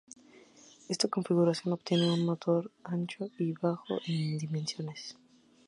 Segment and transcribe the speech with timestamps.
[0.89, 5.15] Esta configuración obtiene un motor ancho y bajo en dimensiones.